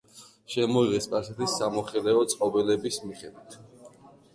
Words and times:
შემოიღეს 0.53 1.05
სპარსეთის 1.09 1.59
სამოხელეო 1.61 2.27
წყობილების 2.35 3.03
მიხედვით. 3.11 3.63